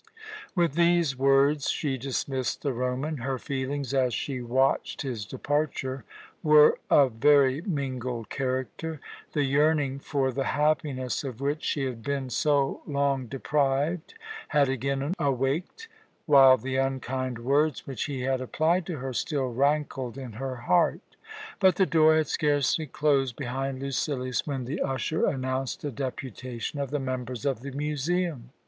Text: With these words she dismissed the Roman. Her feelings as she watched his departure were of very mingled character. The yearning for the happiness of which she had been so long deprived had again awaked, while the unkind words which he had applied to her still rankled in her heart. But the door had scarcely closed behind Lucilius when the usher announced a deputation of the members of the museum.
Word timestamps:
With 0.55 0.73
these 0.73 1.15
words 1.15 1.69
she 1.69 1.95
dismissed 1.95 2.63
the 2.63 2.73
Roman. 2.73 3.17
Her 3.17 3.37
feelings 3.37 3.93
as 3.93 4.15
she 4.15 4.41
watched 4.41 5.03
his 5.03 5.27
departure 5.27 6.05
were 6.41 6.79
of 6.89 7.11
very 7.11 7.61
mingled 7.61 8.31
character. 8.31 8.99
The 9.33 9.43
yearning 9.43 9.99
for 9.99 10.31
the 10.31 10.45
happiness 10.57 11.23
of 11.23 11.39
which 11.39 11.63
she 11.63 11.83
had 11.85 12.01
been 12.01 12.31
so 12.31 12.81
long 12.87 13.27
deprived 13.27 14.15
had 14.47 14.69
again 14.69 15.13
awaked, 15.19 15.87
while 16.25 16.57
the 16.57 16.77
unkind 16.77 17.37
words 17.37 17.85
which 17.85 18.05
he 18.05 18.21
had 18.21 18.41
applied 18.41 18.87
to 18.87 18.97
her 18.97 19.13
still 19.13 19.53
rankled 19.53 20.17
in 20.17 20.31
her 20.31 20.55
heart. 20.55 21.15
But 21.59 21.75
the 21.75 21.85
door 21.85 22.15
had 22.17 22.25
scarcely 22.25 22.87
closed 22.87 23.35
behind 23.35 23.77
Lucilius 23.79 24.47
when 24.47 24.65
the 24.65 24.81
usher 24.81 25.27
announced 25.27 25.83
a 25.83 25.91
deputation 25.91 26.79
of 26.79 26.89
the 26.89 26.99
members 26.99 27.45
of 27.45 27.59
the 27.59 27.69
museum. 27.69 28.49